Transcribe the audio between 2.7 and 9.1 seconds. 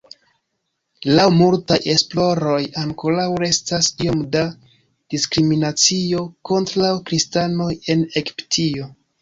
ankoraŭ restas iom da diskriminacio kontraŭ kristanoj en Egiptio.